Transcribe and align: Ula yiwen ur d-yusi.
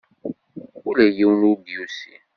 Ula 0.87 1.05
yiwen 1.17 1.41
ur 1.49 1.57
d-yusi. 1.63 2.15